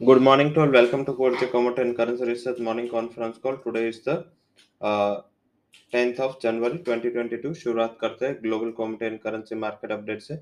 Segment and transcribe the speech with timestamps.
[0.00, 0.68] Good morning to all.
[0.68, 3.56] Welcome to Kochi Commodity and Currency Research morning conference call.
[3.56, 4.26] Today is the
[4.80, 5.22] uh,
[5.92, 10.34] 10th of जनवरी 2022 शुरुआत करते हैं global commodity and currency market update से।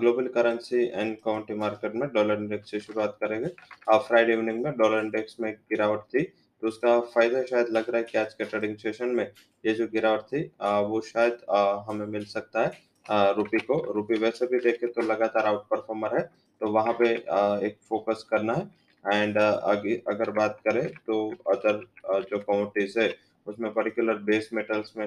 [0.00, 3.48] Global currency and commodity market में dollar index से शुरुआत करेंगे।
[3.88, 8.04] Friday evening में dollar index में गिरावट थी तो उसका फ़ायदा शायद लग रहा है
[8.12, 9.26] कि आज के ट्रेडिंग सेशन में
[9.66, 14.18] ये जो गिरावट थी आ, वो शायद आ, हमें मिल सकता है रुपी को। रुपी
[14.20, 16.22] वैसे भी देखे तो लगातार आउट परफॉर्मर है
[16.60, 21.80] तो वहाँ पे आ, एक फोकस करना है। एंड uh, अगर बात करें तो अदर
[22.10, 23.08] uh, जो कमोडिटीज है
[23.46, 25.06] उसमें पर्टिकुलर बेस मेटल्स में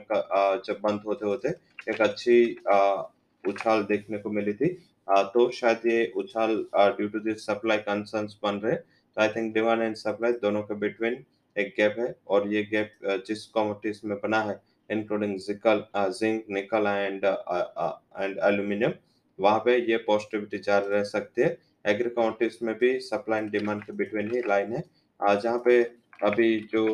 [0.66, 1.50] जब बंद होते होते
[1.92, 2.36] एक अच्छी
[3.44, 4.68] उछाल देखने को मिली थी।
[5.08, 9.82] तो शायद ये उछाल due to this supply concerns बन रहे तो I think demand
[9.82, 11.24] and supply दोनों के बिटवीन
[11.56, 16.88] एक गैप है और ये गैप जिस कमोडिटीज में बना है including जिकल zinc nickel
[16.88, 18.94] and and aluminium
[19.40, 23.84] वहाँ पे ये पॉजिटिविटी जारी रह सकती है। एग्री काउंटीज में भी सप्लाई एंड डिमांड
[23.84, 24.84] के बिटवीन ही लाइन है।
[25.20, 25.82] जहाँ पे
[26.24, 26.86] अभी जो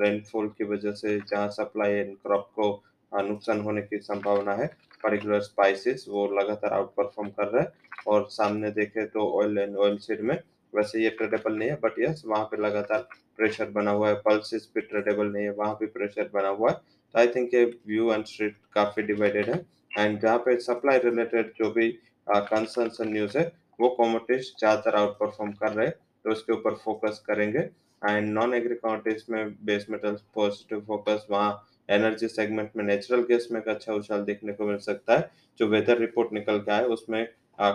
[0.00, 2.68] रेनफॉल की वजह से जहाँ सप्लाई एंड क्रॉप को
[3.12, 4.66] नुकसान होने की संभावना है
[5.04, 7.72] पर्टिकुलर स्पाइसेस वो लगातार आउट परफॉर्म कर रहे हैं।
[8.08, 10.38] और सामने देखे तो ऑयल एंड ऑयल सीड में
[10.72, 13.06] वैसे ये ट्रेडेबल नहीं है बट यस वहाँ पे लगातार
[13.38, 16.76] प्रेशर बना हुआ है। पल्सिस भी ट्रेडेबल नहीं है, वहाँ भी प्रेशर बना हुआ है।
[16.76, 19.60] तो आई थिंक ये व्यू एंड स्ट्रीट काफ़ी डिवाइडेड है।
[19.98, 21.88] एंड जहाँ पे सप्लाई रिलेटेड जो भी
[22.26, 23.44] कंसर्न न्यूज़ है
[23.80, 25.94] वो कॉमोडिटीज ज़्यादातर आउट परफॉर्म कर रहे हैं
[26.24, 27.58] तो उसके ऊपर फोकस करेंगे।
[28.02, 33.48] एंड नॉन एग्री कॉमोडिटीज में बेस मेटल्स पॉजिटिव फोकस वहाँ एनर्जी सेगमेंट में नेचुरल गैस
[33.52, 36.84] में एक अच्छा उछाल देखने को मिल सकता है जो वेदर रिपोर्ट निकल के आए
[36.94, 37.26] उसमें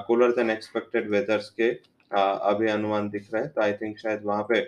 [0.08, 1.72] कूलर देन एक्सपेक्टेड वेदर्स के
[2.12, 4.60] आ, अभी अनुमान दिख रहे हैं तो आई थिंक शायद वहाँ पे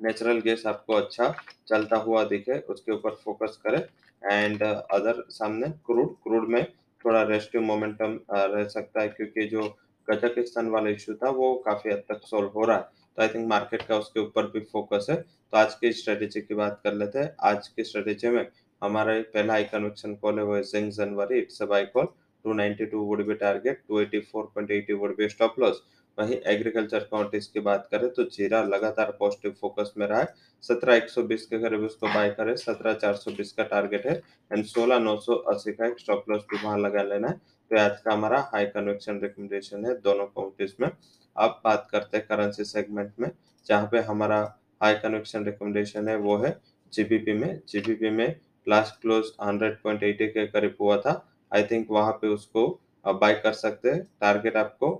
[0.00, 1.34] नेचुरल गैस आपको अच्छा
[1.68, 3.82] चलता हुआ दिखे उसके ऊपर फोकस करें।
[4.22, 6.64] एंड अदर सामने क्रूड क्रूड में
[7.04, 9.62] थोड़ा रेस्टिव मोमेंटम रह सकता है क्योंकि जो
[10.10, 12.82] कजाकिस्तान वाला इशू था, वो काफ़ी हद तक सोल्व हो रहा है।
[13.16, 16.54] तो आई थिंक मार्केट का उसके ऊपर भी फोकस है। तो आज की स्ट्रेटेजी की
[16.54, 18.46] बात कर लेते हैं। आज की स्ट्रेटेजी में
[18.82, 22.06] हमारा पहला हाई कन्वेक्शन कॉल है, वो है zinc January it's a buy call
[22.44, 25.82] 292 would be target 284.80 would be stop loss
[26.18, 30.34] वहीं एग्रीकल्चर काउंटीज की बात करें तो जीरा लगातार पॉजिटिव फोकस में रहा है।
[30.64, 34.06] सत्रह एक सौ बीस के करीब उसको बाय करें, सत्रह चार सौ बीस का टारगेट
[34.06, 34.14] है।
[34.50, 37.40] एंड सोलह नौ सौ अस्सी का एक स्टॉप लॉस भी वहाँ लगा लेना है।
[37.72, 40.88] तो आज का हमारा हाई कन्वेक्शन रिकमेंडेशन है दोनों काउंटीज में।
[41.36, 43.30] अब बात करते हैं करेंसी सेगमेंट में
[43.66, 44.40] जहाँ पे हमारा
[44.80, 46.50] हाई कन्वेक्शन रिकमेंडेशन है वो है
[46.92, 48.34] जीबीपी में। जीबीपी में
[48.66, 51.14] लास्ट क्लोज 100.80 के करीब हुआ था।
[51.52, 52.66] आई थिंक वहाँ पे उसको
[53.04, 54.92] बाय कर सकते हैं। टारगेट आपको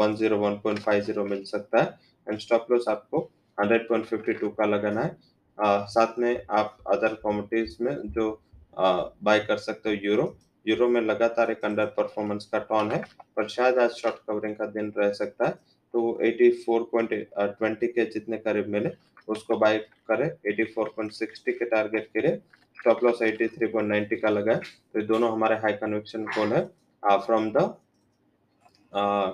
[0.00, 3.20] one zero one point five zero मिल सकता है। एंड स्टॉप लॉस आपको
[3.58, 5.16] हंड्रेड पॉइंट फिफ्टी टू का लगाना है।
[5.58, 8.30] uh, साथ में आप अदर कॉमोडिटीज में जो
[8.78, 10.34] बाय कर सकते हो यूरो
[10.68, 13.02] यूरो में लगातार एक अंडर परफॉर्मेंस का टॉन है,
[13.36, 15.52] पर शायद आज शॉर्ट कवरिंग का दिन रह सकता है।
[15.94, 18.90] तो 84.20 के जितने करीब मिले,
[19.28, 19.78] उसको बाय
[20.10, 22.36] करें। 84.60 के टारगेट के लिए
[22.80, 24.60] स्टॉप लॉस 83.90 का लगा है।
[24.94, 26.62] तो दोनों हमारे हाई कन्वेक्शन कॉल है।
[27.02, 27.74] फ्रॉम द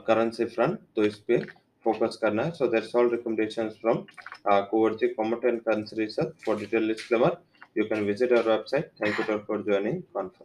[0.06, 1.38] करेंसी फ्रंट तो इस पे
[1.84, 4.04] फोकस करना है। So that's all recommendations from
[4.46, 6.32] कोवर्जी commodity and currency research.
[6.44, 7.32] For detailed disclaimer
[7.76, 8.86] you can visit our website.
[9.00, 9.96] Thank you for joining.
[10.16, 10.42] Conference